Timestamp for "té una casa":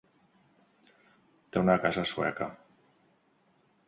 1.55-2.05